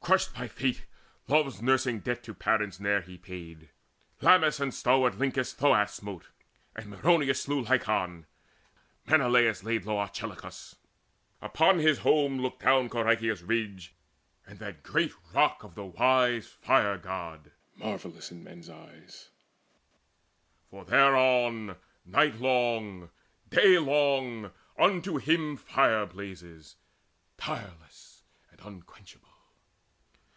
Crushed 0.00 0.34
by 0.34 0.46
fate, 0.46 0.86
Love's 1.26 1.60
nursing 1.60 1.98
debt 1.98 2.22
to 2.22 2.32
parents 2.32 2.78
ne'er 2.78 3.00
he 3.00 3.18
paid. 3.18 3.70
Lamus 4.20 4.60
and 4.60 4.72
stalwart 4.72 5.18
Lyncus 5.18 5.52
Thoas 5.52 5.94
smote, 5.94 6.28
And 6.76 6.90
Meriones 6.90 7.40
slew 7.40 7.62
Lycon; 7.62 8.26
Menelaus 9.06 9.64
Laid 9.64 9.84
low 9.84 9.98
Archelochus. 9.98 10.76
Upon 11.42 11.80
his 11.80 11.98
home 11.98 12.38
Looked 12.38 12.62
down 12.62 12.88
Corycia's 12.88 13.42
ridge, 13.42 13.96
and 14.46 14.60
that 14.60 14.84
great 14.84 15.10
rock 15.34 15.64
Of 15.64 15.74
the 15.74 15.86
wise 15.86 16.46
Fire 16.46 16.98
god, 16.98 17.50
marvellous 17.74 18.30
in 18.30 18.44
men's 18.44 18.70
eyes; 18.70 19.30
For 20.70 20.84
thereon, 20.84 21.78
nightlong, 22.08 23.10
daylong, 23.50 24.52
unto 24.78 25.16
him 25.16 25.56
Fire 25.56 26.06
blazes, 26.06 26.76
tireless 27.36 28.22
and 28.52 28.60
unquenchable. 28.60 29.26